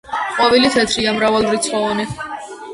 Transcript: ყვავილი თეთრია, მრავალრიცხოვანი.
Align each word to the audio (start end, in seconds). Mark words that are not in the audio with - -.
ყვავილი 0.37 0.71
თეთრია, 0.77 1.13
მრავალრიცხოვანი. 1.19 2.11